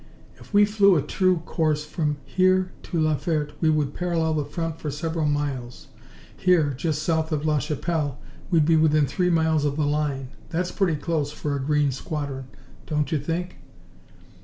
[0.39, 4.45] "If we flew a true course from here to La Ferte we would parallel the
[4.45, 5.89] front for several miles.
[6.35, 8.17] Here, just south of la Chapelle,
[8.49, 10.29] we'd be within three miles of the line.
[10.49, 12.45] That's pretty close for a green squadron,
[12.87, 13.57] don't you think?"